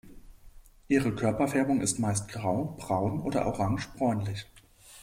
Ihre 0.87 1.13
Körperfärbung 1.13 1.81
ist 1.81 1.99
meist 1.99 2.27
grau, 2.27 2.75
braun 2.79 3.21
oder 3.21 3.45
orange-bräunlich. 3.45 4.47